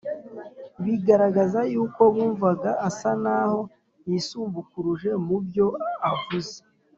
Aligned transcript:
bigaragaza 0.83 1.59
yuko 1.73 2.01
bumvaga 2.13 2.71
asa 2.87 3.11
n’aho 3.23 3.59
yisumbukuruje 4.09 5.09
mu 5.25 5.37
byo 5.45 5.67
avuze. 6.11 6.55